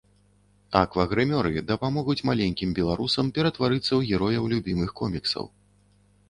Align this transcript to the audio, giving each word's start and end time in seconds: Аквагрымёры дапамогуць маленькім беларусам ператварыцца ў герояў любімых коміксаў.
Аквагрымёры 0.79 1.51
дапамогуць 1.71 2.23
маленькім 2.29 2.69
беларусам 2.79 3.29
ператварыцца 3.37 3.85
ў 3.99 4.15
герояў 4.15 4.49
любімых 4.55 4.89
коміксаў. 5.03 5.45